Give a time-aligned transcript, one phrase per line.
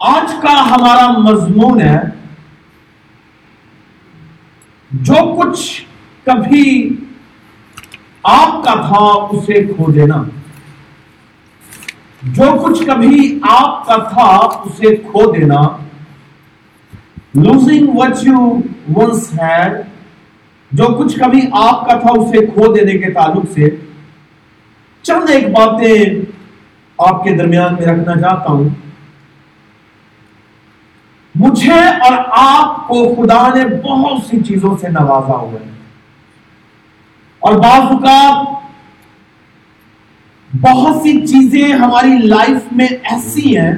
[0.00, 1.98] آج کا ہمارا مضمون ہے
[4.90, 5.82] جو کچھ
[6.24, 6.96] کبھی
[8.22, 10.22] آپ کا تھا اسے کھو دینا۔
[12.22, 14.26] جو کچھ کبھی آپ کا تھا
[14.64, 15.62] اسے کھو دینا۔
[17.34, 18.60] Losing what you
[18.96, 19.72] once had
[20.72, 23.68] جو کچھ کبھی آپ کا تھا اسے کھو دینے کے تعلق سے۔
[25.02, 26.04] چند ایک باتیں
[26.98, 28.68] آپ کے درمیان میں رکھنا چاہتا ہوں۔
[31.38, 35.70] مجھے اور آپ کو خدا نے بہت سی چیزوں سے نوازا ہوا ہے۔
[37.38, 38.46] اور بعض اوقات
[40.60, 43.72] بہت سی چیزیں ہماری لائف میں ایسی ہیں،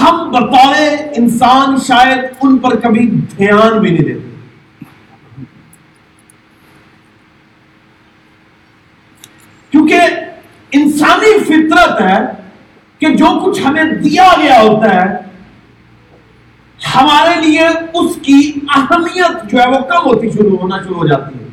[0.00, 0.74] ہم بطور
[1.16, 4.20] انسان شاید ان پر کبھی دھیان بھی نہیں دیتے۔
[9.70, 10.00] کیونکہ
[10.72, 12.45] انسانی فطرت ہے
[12.98, 15.26] کہ جو کچھ ہمیں دیا گیا ہوتا ہے،
[16.94, 21.38] ہمارے لیے اس کی اہمیت جو ہے وہ کم ہوتی شروع ہونا شروع ہو جاتی
[21.38, 21.44] ہے۔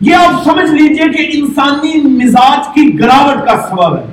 [0.00, 4.04] یہ آپ سمجھ لیجیے کہ انسانی مزاج کی گراوٹ کا سبب ہے۔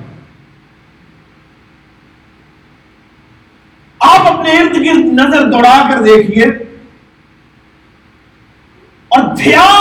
[3.99, 6.45] آپ اپنے ارد گرد نظر دوڑا کر دیکھیے
[9.07, 9.74] اور دھیان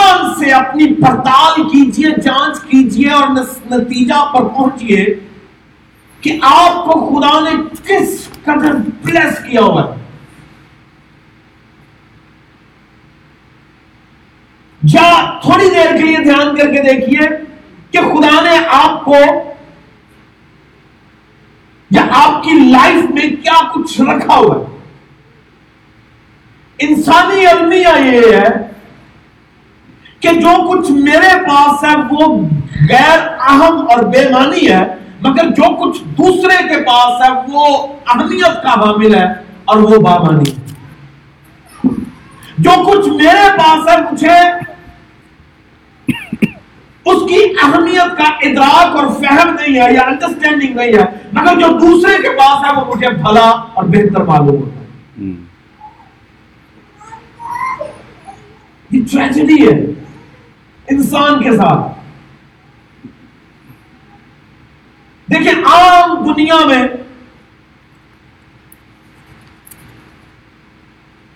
[0.55, 3.29] اپنی پڑتال کیجیے، جانچ کیجیے اور
[3.71, 5.07] نتیجہ پر پہنچیے
[6.21, 10.05] کہ آپ کو خدا نے کس قدر بلیس کیا ہوا ہے۔
[14.83, 17.29] یا تھوڑی دیر کے لیے دھیان کر کے دیکھیے
[17.91, 19.15] کہ خدا نے آپ کو
[21.91, 24.75] یا آپ کی لائف میں کیا کچھ رکھا ہوا ہے۔
[26.79, 28.74] انسانی المیہ یہ ہے
[30.25, 32.27] کہ جو کچھ میرے پاس ہے وہ
[32.91, 34.85] غیر اہم اور بے معنی ہے
[35.21, 37.67] مگر جو کچھ دوسرے کے پاس ہے وہ
[38.07, 39.25] اہمیت کا حامل ہے
[39.65, 40.63] اور وہ بامانی ہے۔
[42.59, 44.39] جو کچھ میرے پاس ہے مجھے
[47.07, 51.67] اس کی اہمیت کا ادراک اور فہم نہیں ہے یا انڈرسٹینڈنگ نہیں ہے مگر جو
[51.79, 55.31] دوسرے کے پاس ہے وہ مجھے بھلا اور بہتر معلوم ہوتا ہے۔
[58.91, 60.04] یہ ٹریجڈی ہے۔
[61.17, 61.99] انسان کے ساتھ۔
[65.31, 66.83] دیکھیں، عام دنیا میں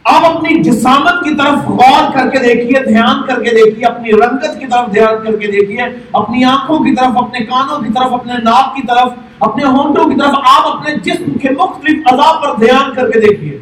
[0.04, 4.60] آپ اپنی جسامت کی طرف غور کر کے دیکھیے، دھیان کر کے دیکھیے، اپنی رنگت
[4.60, 8.32] کی طرف دھیان کر کے دیکھیے، اپنی آنکھوں کی طرف، اپنے کانوں کی طرف، اپنے
[8.32, 12.94] ناک کی طرف، اپنے ہونٹوں کی طرف آپ اپنے جسم کے مختلف عذاب پر دھیان
[12.94, 13.58] کر کے دیکھیے۔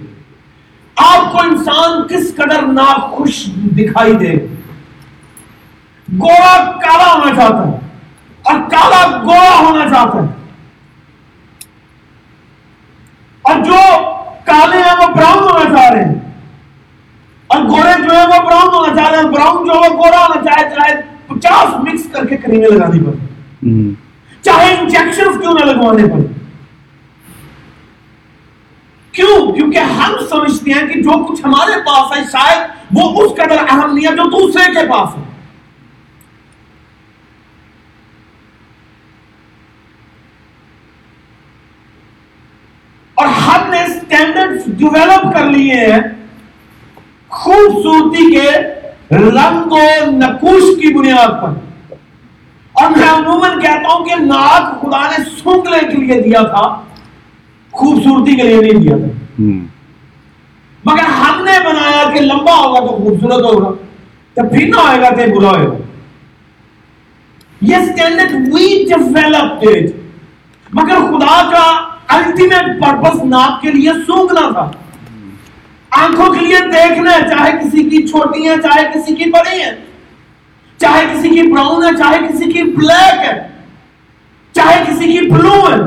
[0.97, 4.56] آپ کو انسان کس قدر ناخوش دکھائی دے۔
[6.09, 7.79] گوڑا کالا ہونا چاہتا ہے
[8.43, 10.35] اور کالا گوڑا ہونا چاہتا ہے۔
[13.43, 13.81] اور جو
[14.45, 16.15] کالے ہیں وہ براؤن ہونا چاہ رہے ہیں۔
[17.47, 20.43] اور گوڑے جو ہے وہ براؤن ہونا چاہ رہے ہیں۔ براؤن جو ہے گوڑا ہونا
[20.45, 20.95] چاہے چاہے
[21.27, 23.95] پچاس مکس کر کے کریمیں لگانی پڑے
[24.43, 26.27] چاہے انجیکشن کیوں نہ لگوانے پڑے
[29.11, 33.57] کیوں؟ کیونکہ ہم سمجھتے ہیں کہ جو کچھ ہمارے پاس ہے شاید وہ اس قدر
[33.69, 35.23] اہم نہیں ہے جو دوسرے کے پاس ہے
[43.15, 43.27] اور
[44.11, 46.01] اسٹینڈرڈ ڈیولپ کر لیے ہیں
[47.29, 48.51] خوبصورتی کے
[49.17, 49.79] رنگ و
[50.11, 51.49] نقوش کی بنیاد پر۔
[52.73, 56.63] اور میں عموماً کہتا ہوں کہ ناک خدا نے سنگلے کے لیے دیا تھا
[57.71, 59.43] خوبصورتی کے لیے نہیں دیا تھا۔
[60.85, 63.71] مگر ہم نے بنایا کہ لمبا ہوگا تو خوبصورت ہوگا
[64.37, 65.77] تو پھر نہ ہوئے گا تو برا ہوگا
[67.61, 69.91] یہ اسٹینڈرڈ وی ڈیولپڈ
[70.71, 74.71] مگر خدا کا الٹیمیٹ پرپس ناک کے لیے سونگنا تھا
[75.93, 79.75] آنکھوں کے لیے دیکھنا ہے چاہے کسی کی چھوٹی ہے چاہے کسی کی بڑی ہے
[80.81, 83.37] چاہے کسی کی براؤن ہے چاہے کسی کی بلیک ہے
[84.55, 85.79] چاہے کسی کی بلو ہے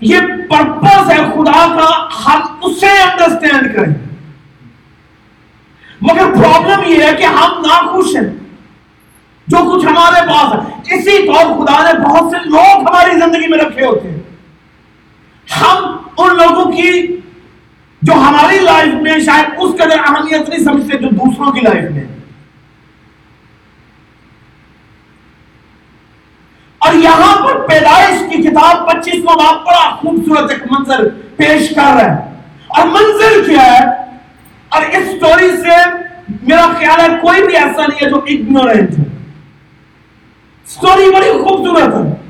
[0.00, 0.20] یہ
[0.50, 1.88] پرپس ہے خدا کا
[2.18, 3.94] ہم اسے انڈرسٹینڈ کریں
[6.00, 8.28] مگر پرابلم یہ ہے کہ ہم ناخوش ہیں
[9.48, 13.58] جو کچھ ہمارے پاس ہے۔ اسی طور خدا نے بہت سے لوگ ہماری زندگی میں
[13.58, 14.18] رکھے ہوتے ہیں۔
[15.60, 17.16] ہم ان لوگوں کی
[18.02, 22.04] جو ہماری لائف میں شاید اس قدر اہمیت نہیں سمجھتے جو دوسروں کی لائف میں۔
[26.78, 31.82] اور یہاں پر پیدائش کی کتاب پچیس کو باپ بڑا خوبصورت ایک منظر پیش کر
[31.82, 32.34] رہا ہے
[32.66, 33.84] اور منظر کیا ہے؟
[34.68, 35.90] اور اس سٹوری سے
[36.42, 39.17] میرا خیال ہے کوئی بھی ایسا نہیں ہے جو اگنورینٹ ہے
[40.68, 42.28] سٹوری بڑی خوبصورت ہے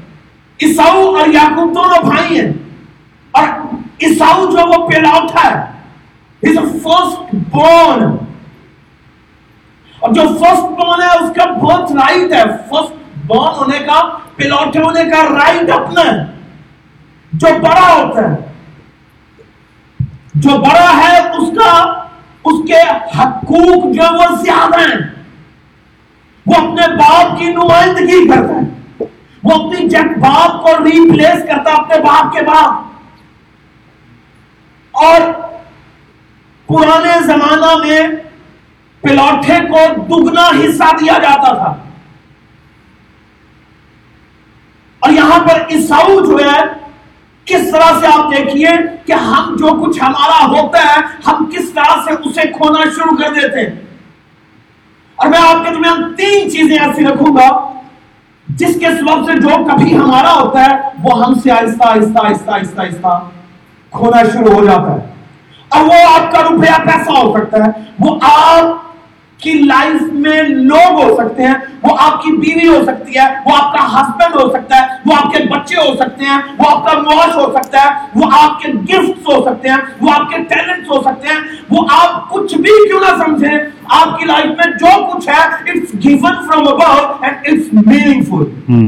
[0.63, 2.53] عیساؤ اور یعقوب دونوں بھائی ہیں۔
[3.31, 3.49] اور
[4.03, 5.79] عیساؤ جو وہ پیلاؤٹا ہے۔
[6.65, 8.17] فرسٹ بورن
[10.01, 12.93] اور جو فرسٹ بورن ہے، اس کا بہت رائٹ ہے۔ فرسٹ
[13.27, 16.27] بورن ہونے کا پلوٹے ہونے کا رائٹ اپنا ہے۔
[17.33, 18.37] جو بڑا ہوتا ہے۔
[20.35, 21.83] جو بڑا ہے، اس کا،
[22.45, 22.81] اس کے
[23.19, 25.18] حقوق جو وہ زیادہ ہیں۔
[26.49, 28.79] وہ اپنے باپ کی نمائندگی کرتا ہے۔
[29.43, 32.89] وہ اپنی جب باپ کو ریپلیس کرتا ہے اپنے باپ کے باپ
[34.91, 35.21] اور
[36.67, 38.09] پرانے زمانہ میں
[39.01, 41.75] پلاٹھے کو دگنا حصہ دیا جاتا تھا۔
[45.01, 46.61] اور یہاں پر عیساؤ جو ہے،
[47.45, 48.69] کس طرح سے آپ دیکھیے
[49.07, 53.29] کہ ہم جو کچھ ہمارا ہوتا ہے، ہم کس طرح سے اسے کھونا شروع کر
[53.29, 53.88] دیتے ہیں۔
[55.19, 57.49] اور میں آپ کے درمیان تین چیزیں ایسی رکھوں گا،
[58.49, 62.51] جس کے سبب سے جو کبھی ہمارا ہوتا ہے، وہ ہم سے آہستہ آہستہ آہستہ
[62.51, 63.29] آہستہ آہستہ
[63.91, 65.07] کھونا شروع ہو جاتا ہے۔
[65.69, 68.88] اور وہ آپ کا روپیہ پیسہ ہو سکتا ہے، وہ آپ
[69.41, 73.57] کی لائف میں لوگ ہو سکتے ہیں وہ آپ کی بیوی ہو سکتی ہے وہ
[73.57, 76.85] آپ کا ہسبینڈ ہو سکتا ہے وہ آپ کے بچے ہو سکتے ہیں وہ آپ
[76.87, 80.43] کا معاش ہو سکتا ہے وہ آپ کے گفٹ ہو سکتے ہیں وہ آپ کے
[80.45, 81.41] ٹیلنٹ ہو سکتے ہیں۔
[81.71, 83.59] وہ آپ کچھ بھی کیوں نہ سمجھیں
[83.95, 88.87] آپ کی لائف میں جو کچھ ہے اٹس گیون فرام ابو اینڈ اٹس میننگ فل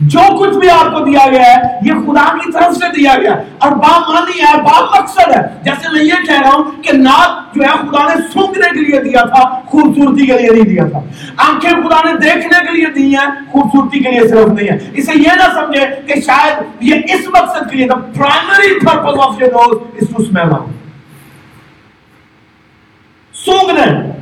[0.00, 3.34] جو کچھ بھی آپ کو دیا گیا ہے یہ خدا کی طرف سے دیا گیا
[3.58, 7.62] اور بامانی ہے با مقصد ہے۔ جیسے میں یہ کہہ رہا ہوں کہ ناک جو
[7.62, 11.00] ہے خدا نے سونگنے کے لیے دیا تھا، خوبصورتی کے لیے نہیں دیا تھا۔
[11.48, 15.12] آنکھیں خدا نے دیکھنے کے لیے دی ہیں، خوبصورتی کے لیے صرف نہیں ہے اسے
[15.14, 19.52] یہ نہ سمجھے کہ شاید یہ اس مقصد کے لیے the primary purpose of your
[19.52, 20.74] nose is to smell out
[23.34, 24.12] سونگنے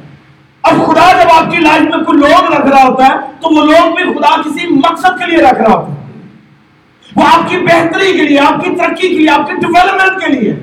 [0.62, 3.64] اب خدا جب آپ کی لائف میں کوئی لوگ رکھ رہا ہوتا ہے، تو وہ
[3.66, 5.96] لوگ بھی خدا کسی مقصد کے لیے رکھ رہا ہوتا ہے۔
[7.16, 10.32] وہ آپ کی بہتری کے لیے، آپ کی ترقی کے لیے، آپ کی ڈیولپمنٹ کے
[10.32, 10.54] لیے۔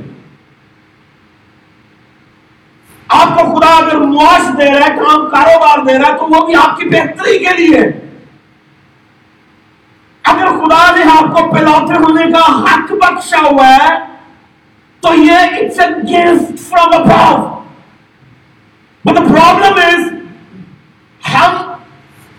[3.20, 6.46] آپ کو خدا اگر معاش دے رہا ہے، کام کاروبار دے رہا ہے، تو وہ
[6.46, 7.80] بھی آپ کی بہتری کے لیے۔
[10.24, 13.98] اگر خدا نے آپ کو پلوتے ہونے کا حق بخشا ہوا ہے،
[15.00, 17.62] تو یہ اٹس اے گفٹ فرام ابو
[19.06, 20.02] But the problem is
[21.34, 21.74] ہم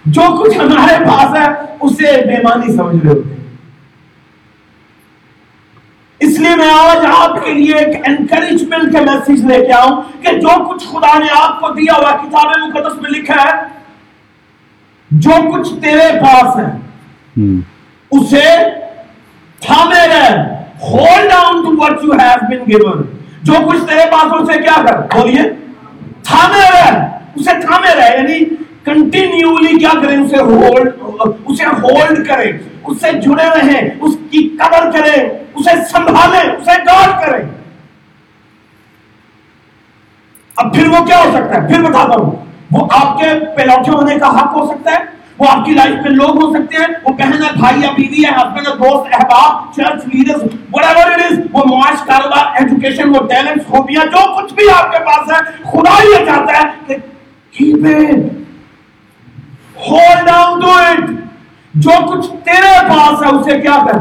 [0.05, 1.47] جو کچھ ہمارے پاس ہے،
[1.81, 3.42] اسے بیمانی سمجھ رہے ہوتے ہیں۔
[6.25, 10.33] اس لیے میں آج آپ کے لیے ایک انکریجمنٹ کا میسج لے کے آؤں کہ
[10.33, 13.53] جو کچھ خدا نے آپ کو دیا ہوا کتاب مقدس میں لکھا ہے
[15.11, 16.67] جو کچھ تیرے پاس ہے
[18.11, 18.57] اسے
[19.61, 20.37] تھامے رہے
[20.83, 23.03] hold on to what you have been given
[23.43, 25.43] جو کچھ تیرے پاس اسے کیا کر۔ بولیے۔
[26.23, 28.45] تھامے رہے اسے تھامے رہے یعنی
[28.85, 30.89] کنٹینیولی کیا کریں اسے ہولڈ
[31.45, 32.53] اسے ہولڈ کریں۔
[32.85, 37.45] اس سے جڑے رہیں اس کی قدر کریں۔ اسے سنبھالیں، اسے گارڈ کریں۔
[40.57, 42.31] اب پھر وہ کیا ہو سکتا ہے؟ پھر بتاتا ہوں۔
[42.71, 43.27] وہ آپ کے
[43.57, 45.05] پیلوٹے ہونے کا حق ہو سکتا ہے،
[45.39, 48.25] وہ آپ کی لائف میں لوگ ہو سکتے ہیں، وہ بہن ہے بھائی یا بیوی
[48.25, 50.43] ہے ہسبینڈ ہے دوست، احباب church leaders
[50.75, 54.99] whatever it is وہ معاش، کاروبار ایجوکیشن وہ ٹیلنٹس خوبیاں، جو کچھ بھی آپ کے
[55.05, 55.41] پاس ہے،
[55.71, 56.97] خدا یہ چاہتا ہے کہ
[57.53, 58.21] keep it
[59.89, 61.11] hold down to it
[61.75, 63.99] جو کچھ تیرے پاس ہے، اسے کیا کر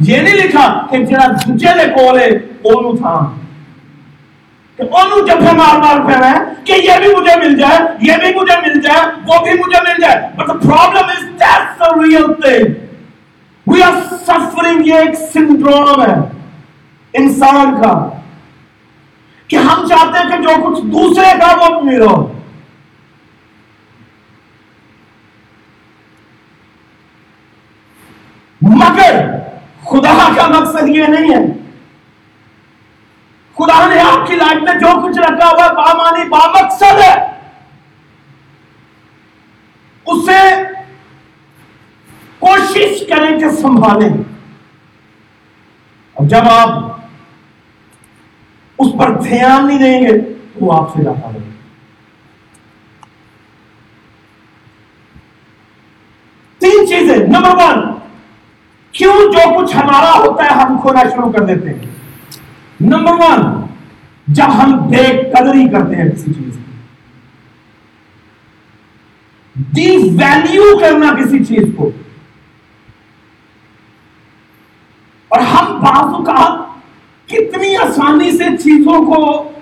[0.00, 2.24] یہ نہیں لکھا کہ جڑا دجے دے کولے
[2.64, 3.34] اونوں تھا۔
[4.76, 8.34] کہ انہوں جب مار مار پہ رہے کہ یہ بھی مجھے مل جائے، یہ بھی
[8.34, 12.26] مجھے مل جائے، وہ بھی مجھے مل جائے۔ But the problem is that's the real
[12.28, 12.66] thing.
[13.70, 16.14] We are suffering یہ ایک سنڈروم ہے
[17.12, 18.08] انسان کا۔
[19.48, 22.32] کہ ہم چاہتے ہیں کہ جو کچھ دوسرے کا وہ اپنی رہو
[28.62, 29.07] مگر
[29.84, 31.46] خدا کا مقصد یہ نہیں ہے۔
[33.54, 37.38] خدا نے آپ کی لائف میں جو کچھ رکھا ہوا ہے، بامانی، بامقصد ہے۔
[40.06, 40.62] اسے
[42.38, 44.10] کوشش کریں کہ سنبھالیں۔
[46.14, 46.68] اور جب آپ
[48.78, 51.50] اس پر دھیان نہیں دیں گے، تو وہ آپ سے جاتا رہے
[56.58, 57.87] تین چیزیں۔ نمبر ون
[58.98, 61.86] کیوں جو کچھ ہمارا ہوتا ہے ہم کھونا شروع کر دیتے ہیں؟
[62.80, 63.66] نمبر ون
[64.26, 66.72] جب ہم بے قدری کرتے ہیں کسی چیز کی
[69.72, 71.90] ڈی ویلو کرنا کسی چیز کو۔
[75.28, 76.78] اور ہم بعض اوقات
[77.28, 79.52] کتنی آسانی سے چیزوں کو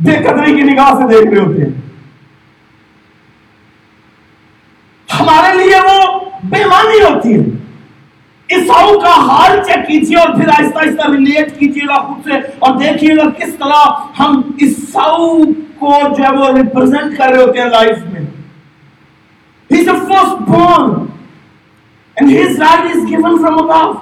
[0.00, 1.80] بے قدری کی نگاہ سے دیکھ رہے ہوتے ہیں۔
[5.20, 7.61] ہمارے لیے وہ بےمانی ہوتی ہے۔
[8.54, 12.78] عیساؤ کا حال چیک کیجیے اور پھر آہستہ آہستہ ریلیٹ کیجیے گا خود سے اور
[12.78, 13.82] دیکھیے گا کس طرح
[14.18, 15.28] ہم عیساؤ
[15.78, 18.20] کو جو ہے وہ ریپرزینٹ کر رہے ہوتے ہیں لائف میں۔
[19.70, 20.90] He's the first born
[22.16, 23.94] and his life is given from above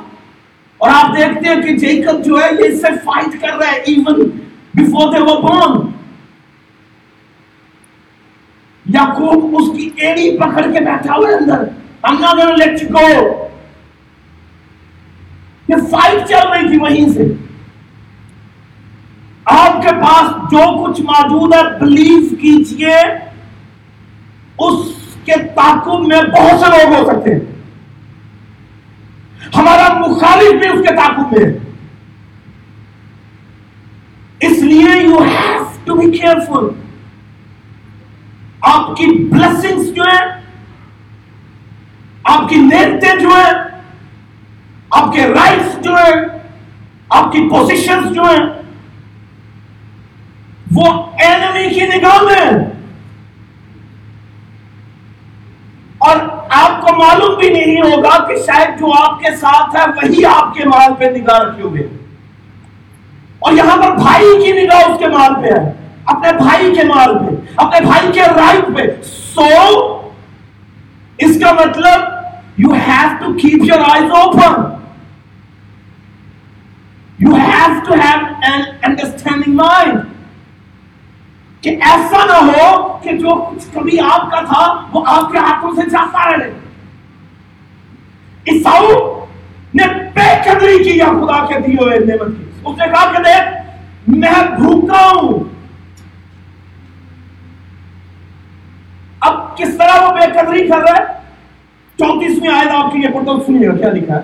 [0.76, 3.80] اور آپ دیکھتے ہیں کہ جیکب جو ہے یہ اس سے فائٹ کر رہا ہے
[3.84, 4.30] ایون
[4.74, 5.78] بفور دے وہ بورن
[8.86, 11.64] یعقوب اس کی ایڑی پکڑ کے بیٹھا ہوئے اندر۔
[12.08, 13.06] I'm not gonna let you go
[15.70, 17.24] یہ فائٹ چل رہی تھی وہیں سے۔
[19.44, 22.96] آپ کے پاس جو کچھ موجود ہے بلیف کیجیے،
[24.58, 27.40] اس کے تعقب میں بہت سے لوگ ہو سکتے ہیں۔
[29.56, 31.58] ہمارا مخالف بھی اس کے تعقب میں ہے۔
[34.40, 36.68] اس لیے you have to be careful
[38.60, 40.40] آپ کی بلسنگس جو ہیں،
[42.24, 43.69] آپ کی نیتیں جو ہیں
[44.90, 46.20] آپ کے رائٹس جو ہیں،
[47.08, 48.44] آپ کی پوزیشن جو ہیں،
[50.72, 50.86] وہ
[51.22, 52.50] اینمی کی نگاہ میں
[55.98, 56.16] اور
[56.56, 60.54] آپ کو معلوم بھی نہیں ہوگا کہ شاید جو آپ کے ساتھ ہے وہی آپ
[60.54, 61.86] کے مال پہ نگاہ رکھے ہوئے
[63.38, 65.70] اور یہاں پر بھائی کی نگاہ اس کے مال پہ ہے.
[66.04, 68.86] اپنے بھائی کے مال پہ، اپنے بھائی کے رائٹ پہ.
[69.04, 69.48] سو
[71.18, 74.62] اس کا مطلب you have to keep your eyes open
[77.20, 80.00] you have to have an understanding mind
[81.60, 85.70] کہ ایسا نہ ہو کہ جو کچھ کبھی آپ کا تھا وہ آپ کے ہاتھوں
[85.74, 86.50] سے جاتا رہے۔
[88.48, 88.84] عیساؤ
[89.74, 93.22] نے بے قدری کی یا خدا کے دیے ہوئے نعمت کی۔ اس نے کہا کہ
[93.22, 93.70] دیکھ،
[94.08, 95.44] میں بھوکا ہوں۔
[99.20, 101.04] اب کس طرح وہ بے قدری کر رہا ہے؟
[101.98, 104.20] چونتیسویں آیت آپ کی یہ پڑھتا سنیے کیا لکھا ہے؟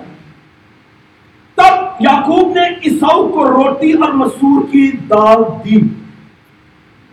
[1.55, 5.87] تب یعقوب نے عیساؤ کو روٹی اور مسور کی دال دی۔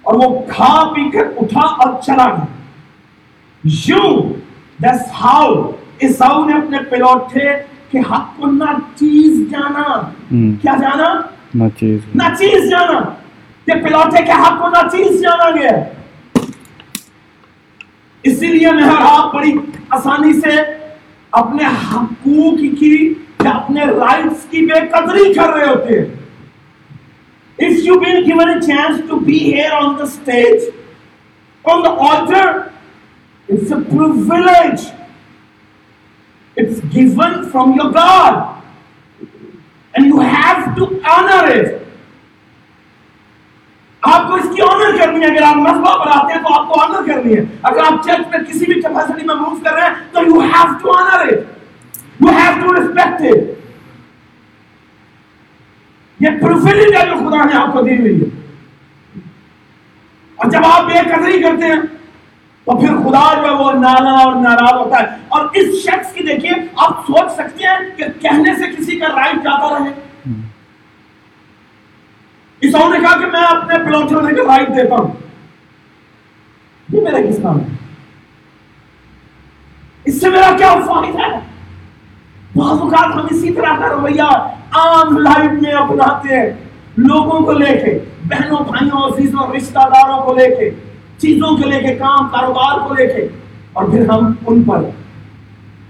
[0.03, 2.45] اور وہ کھا پی کر اٹھا اور چلا گیا۔
[3.65, 4.33] یوں
[4.83, 5.71] دس ہاؤ
[6.03, 7.49] عیساؤ نے اپنے پلوٹے
[7.91, 10.11] کے حق کو نہ چیز جانا۔
[10.63, 11.21] کیا جانا؟
[11.55, 13.01] نہ چیز۔ نہ چیز جانا۔
[13.67, 15.71] کہ پلوٹے کے حق کو نہ چیز جانا گیا۔
[18.23, 19.53] اسی لیے محراب بڑی
[19.91, 20.51] آسانی سے
[21.31, 26.07] اپنے حقوق کی یا اپنے رائٹس کی بے قدری کر رہے ہوتے ہیں
[27.59, 30.63] If you've been given a chance to be here on the stage,
[31.65, 32.73] on the altar,
[33.49, 34.83] it's a privilege.
[36.57, 38.63] It's given from your God.
[39.95, 41.81] And you have to honor it.
[44.03, 46.69] آپ کو اس کی آنر کرنی ہے اگر آپ مسئلہ پر آتے ہیں تو آپ
[46.69, 49.87] کو آنر کرنی ہے اگر آپ چرچ میں کسی بھی کیپیسٹی میں موو کر رہے
[49.87, 51.54] ہیں تو you have to honour it
[52.21, 53.65] you have to respect it
[56.21, 58.27] یہ پروفیلنگ ہے جو خدا نے آپ کو دی ہوئی ہے۔
[60.37, 61.81] اور جب آپ بے قدری کرتے ہیں،
[62.65, 66.23] تو پھر خدا جو ہے وہ نالا اور ناراض ہوتا ہے۔ اور اس شخص کی
[66.23, 69.91] دیکھیے، آپ سوچ سکتے ہیں کہ کہنے سے کسی کا رائٹ جاتا رہے۔
[72.63, 75.13] عیساؤ نے کہا کہ میں اپنے پلوٹ ہونے کا رائٹ دیتا ہوں۔
[76.93, 77.67] یہ میرا کس کام ہے؟
[80.05, 81.54] اس سے میرا کیا فائدہ ہے؟
[82.57, 84.23] بعض اوقات ہم اسی طرح کا رویہ
[84.71, 86.51] عام لائف میں اپناتے ہیں۔
[86.97, 90.71] لوگوں کو لے کے، بہنوں، بھائیوں، عزیزوں، رشتہ داروں کو لے کے،
[91.19, 93.29] چیزوں کے لے کے، کام، کاروبار کو لے کے۔
[93.73, 94.83] اور پھر ہم ان پر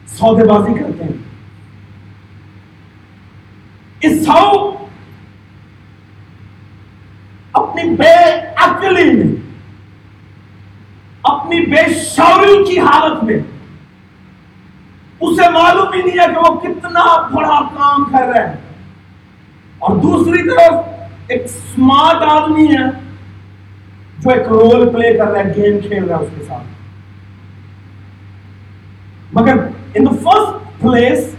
[0.06, 1.12] سودے بازی کرتے ہیں۔
[4.00, 4.70] اس سو
[7.52, 9.36] اپنی بے عقلی میں،
[11.22, 13.38] اپنی بے شعوری کی حالت میں
[15.26, 17.04] اسے معلوم ہی نہیں ہے کہ وہ کتنا
[17.34, 18.56] بڑا کام کر رہے ہیں
[19.78, 20.74] اور دوسری طرف
[21.26, 22.86] ایک سمارٹ آدمی ہے
[24.18, 26.62] جو ایک رول پلے کر رہا ہے گیم کھیل رہا ہے اس کے ساتھ۔
[29.32, 29.56] مگر
[29.94, 31.34] in the first place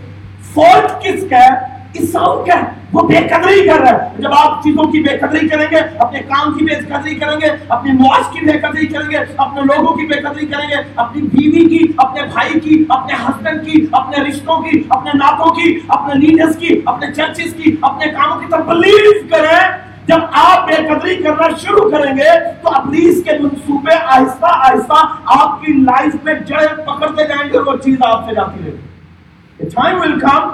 [0.53, 4.63] fault کس کا ہے؟ عیساؤ کا ہے۔ وہ بے قدری کر رہا ہے جب آپ
[4.63, 8.25] چیزوں کی بے قدری کریں گے، اپنے کام کی بے قدری کریں گے اپنی معاش
[8.33, 11.93] کی بے قدری کریں گے، اپنے لوگوں کی بے قدری کریں گے، اپنی بیوی کی،
[11.97, 16.81] اپنے بھائی کی، اپنے ہسبینڈ کی، اپنے رشتوں کی، اپنے ناتوں کی، اپنے لیڈرز کی،
[16.85, 19.59] اپنے چرچز کی، اپنے کاموں کی طرف بلیو کریں۔
[20.07, 22.29] جب آپ بے قدری کرنا شروع کریں گے،
[22.61, 27.65] تو ابلیس کے منصوبے آہستہ آہستہ آپ کی لائف میں جڑے پکڑتے جائیں گے اور
[27.65, 30.49] وہ چیز آپ سے جاتی رہے گی۔ Time will come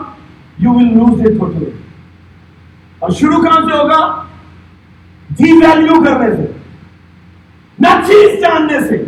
[0.58, 1.70] you will lose it totally
[3.02, 4.24] اور شروع کہاں سے ہوگا؟
[5.30, 6.58] ڈی ویلو کرنے سے۔
[7.80, 9.04] نہ چیز جاننے سے۔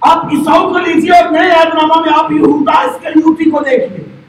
[0.00, 3.60] آپ عیساؤ کو لیجیے اور نئے عہد نامہ میں آپ یہودا، اس کے یوتی کو
[3.60, 4.20] دیکھیے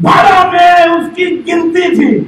[0.01, 2.19] بارہ میں اس کی گنتی تھی۔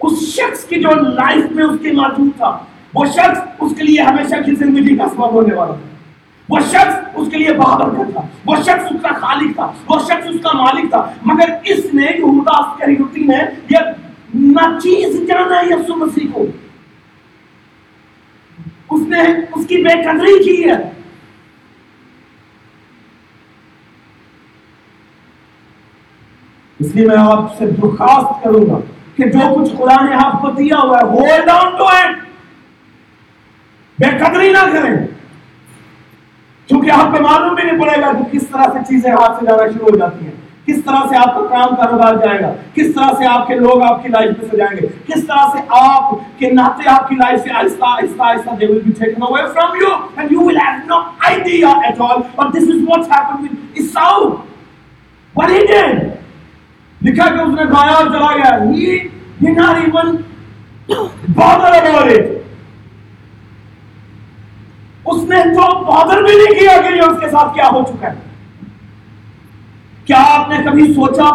[0.00, 2.58] اس شخص کی جو لائف میں اس کے موجود تھا۔
[2.94, 5.88] وہ شخص اس کے لیے ہمیشہ کی زندگی کا سبب ہونے والا تھا۔
[6.48, 10.26] وہ شخص اس کے لیے بہادر تھا۔ وہ شخص اس کا خالق تھا۔ وہ شخص
[10.26, 13.36] اس کا مالک تھا۔ مگر اس نے یہودا اسکریوتی نے
[13.70, 13.78] یہ
[14.34, 16.46] نہ چیز جانا ہے یسوع مسیح کو۔
[18.90, 19.20] اس نے
[19.54, 20.90] اس کی بے قدری کی ہے۔
[26.78, 28.78] اس لیے میں آپ سے درخواست کروں گا
[29.16, 32.16] کہ جو کچھ خدا نے آپ کو دیا ہوا ہے ہولڈ آن ٹو اٹ
[33.98, 35.06] بے قدری نہ کریں۔
[36.66, 39.46] کیونکہ آپ کو معلوم بھی نہیں پڑے گا کہ کس طرح سے چیزیں ہاتھ سے
[39.46, 42.94] جانا شروع ہو جاتی ہیں۔ کس طرح سے آپ کا کام کاروبار جائے گا؟ کس
[42.94, 45.62] طرح سے آپ کے لوگ آپ کی لائف میں سے جائیں گے؟ کس طرح سے
[45.78, 49.42] آپ کے ناطے آپ کی لائف سے آہستہ آہستہ آہستہ they will be taken away
[49.56, 53.48] from you and you will have no idea at all but this is what's happened
[53.48, 54.12] with Esau.
[55.34, 56.02] What he did.
[57.00, 58.98] لکھا کہ اس نے گایا اور چلا گیا he
[59.40, 60.16] did not even
[61.34, 62.30] bother about it.
[65.06, 68.10] اس نے تو bother بھی نہیں کیا کہ یہ اس کے ساتھ کیا ہو چکا
[68.10, 68.32] ہے
[70.04, 71.28] کیا آپ نے کبھی سوچا؟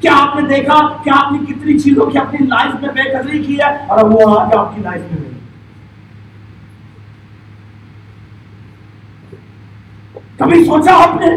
[0.00, 3.42] کیا آپ نے دیکھا؟ کہ آپ نے کتنی چیزوں کی اپنی لائف میں بے قدری
[3.42, 5.34] کی ہے اور اب وہ آج آپ کی لائف میں
[10.38, 11.28] کبھی سوچا آپ نے؟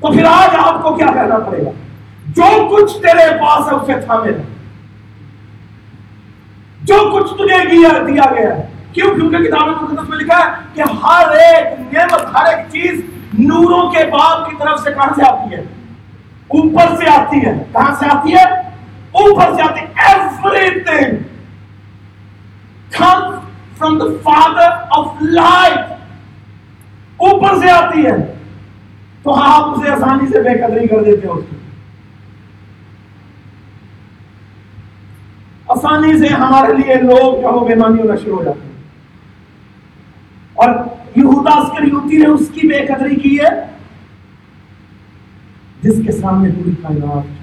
[0.00, 1.70] تو پھر آج آپ کو کیا کرنا پڑے گا؟
[2.36, 4.42] جو کچھ تیرے پاس ہے اسے تھامے رہے
[6.80, 11.30] جو کچھ تجھے دیا گیا ہے، کیوں؟ کیونکہ کتاب مقدس میں لکھا ہے کہ ہر
[11.30, 13.00] ایک نعمت، ہر ایک چیز
[13.38, 15.60] نوروں کے باپ کی طرف سے کہاں سے آتی ہے؟
[16.48, 18.44] اوپر سے آتی ہے۔ کہاں سے آتی ہے؟
[19.12, 21.12] اوپر سے آتی ہے۔ Everything
[23.00, 23.34] comes
[23.82, 25.90] from the father of life
[27.16, 28.34] اوپر سے آتی ہے۔
[29.22, 31.40] تو آپ اسے آسانی سے بے قدری کر دیتے ہو
[35.68, 38.72] آسانی سے ہمارے لیے لوگ جو ہو بیمانی ہونا شروع ہو جاتے ہیں۔
[40.54, 40.68] اور
[41.50, 43.76] یہودا اسکریوتی نے اس کی بے قدری کی ہے،
[45.82, 47.40] جس کے سامنے پوری کائنات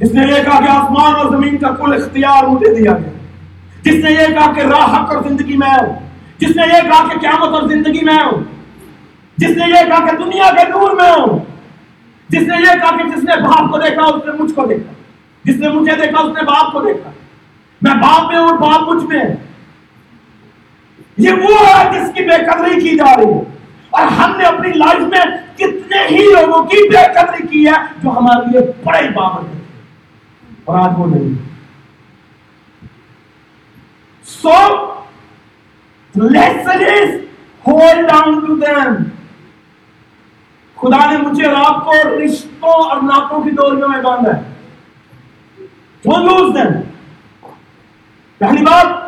[0.00, 3.12] جس نے یہ کہا کہ آسمان اور زمین کا کل اختیار مجھے دیا گیا۔
[3.82, 6.08] جس نے یہ کہا کہ راہ حق اور زندگی میں ہوں
[6.38, 8.44] جس نے یہ کہا کہ قیامت اور زندگی میں ہوں
[9.36, 11.38] جس نے یہ کہا کہ دنیا کے نور میں ہوں
[12.28, 14.92] جس نے یہ کہا کہ جس نے باپ کو دیکھا، اس نے مجھ کو دیکھا۔
[15.44, 17.10] جس نے مجھے دیکھا، اس نے باپ کو دیکھا۔
[17.82, 19.34] میں باپ میں ہوں اور باپ مجھ میں ہے۔
[21.18, 23.42] یہ وہ ہے جس کی بے قدری کی جا رہی ہے۔
[23.90, 25.20] اور ہم نے اپنی لائف میں
[25.56, 29.60] کتنے ہی لوگوں کی بے قدری کی ہے جو ہمارے لیے بڑے بابر ہیں۔
[30.64, 31.48] اور آج وہ نہیں۔
[34.22, 34.74] So
[36.14, 37.08] lesson is
[37.66, 38.94] hold down to them
[40.74, 44.42] خدا نے مجھے اور آپ کو رشتوں اور ناپوں کی دوریوں میں باندھا ہے۔
[46.08, 46.72] Don't lose them.
[48.38, 49.07] پہلی بات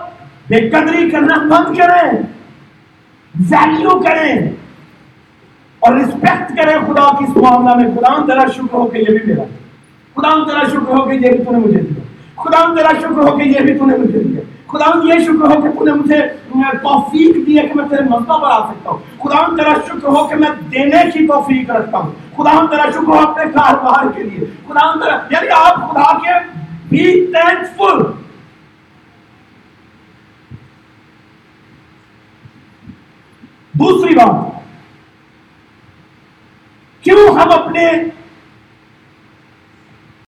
[0.50, 2.22] بے قدری کرنا بند کریں
[3.50, 4.50] ویلیو کریں
[5.80, 9.18] اور رسپیکٹ کریں خدا کی اس معاملہ میں۔ خدا تیرا شکر ہو کہ یہ بھی
[9.26, 9.42] میرا۔
[10.16, 12.02] خدا تیرا شکر ہو کہ یہ بھی تو نے مجھے دیا۔
[12.42, 15.62] خدا تیرا شکر ہو کہ یہ بھی تو نے مجھے دیا۔ خدا یہ شکر ہو
[15.62, 16.20] کہ تو نے مجھے
[16.82, 20.26] توفیق دی ہے کہ میں تیرے مسئلہ پر آ سکتا ہوں۔ خدا تیرا شکر ہو
[20.26, 24.44] کہ میں دینے کی توفیق رکھتا ہوں۔ خدا تیرا شکر ہو اپنے کاروبار کے لیے۔
[24.68, 28.19] خدا تیرا یعنی آپ خدا کے بی تھینکفل
[33.80, 34.48] دوسری بات
[37.04, 37.90] کیوں ہم اپنے